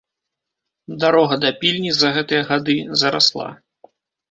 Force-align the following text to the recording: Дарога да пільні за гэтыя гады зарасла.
Дарога 1.03 1.37
да 1.43 1.51
пільні 1.61 1.91
за 1.99 2.11
гэтыя 2.17 2.41
гады 2.51 2.77
зарасла. 3.05 3.49